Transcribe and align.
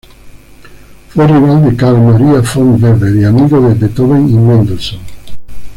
Fue 1.09 1.27
rival 1.27 1.63
de 1.63 1.75
Carl 1.75 1.99
Maria 2.01 2.41
von 2.55 2.81
Weber 2.83 3.15
y 3.17 3.23
amigo 3.23 3.61
de 3.61 3.75
Beethoven 3.75 4.27
y 4.27 4.33
Mendelssohn. 4.33 4.99